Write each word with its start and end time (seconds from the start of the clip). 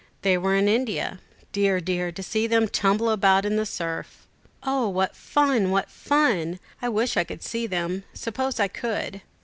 They 0.23 0.35
were 0.35 0.55
in 0.55 0.67
India. 0.67 1.19
Dear, 1.51 1.79
dear, 1.79 2.11
to 2.11 2.23
see 2.23 2.47
them 2.47 2.67
tumble 2.67 3.11
about 3.11 3.45
in 3.45 3.55
the 3.55 3.67
surf!" 3.67 4.25
"O, 4.63 4.89
what 4.89 5.15
fun! 5.15 5.69
what 5.69 5.91
fun! 5.91 6.57
I 6.81 6.89
wish 6.89 7.15
I 7.17 7.23
could 7.23 7.43
see 7.43 7.67
them. 7.67 8.03
Suppose 8.11 8.59
I 8.59 8.67
could." 8.67 9.21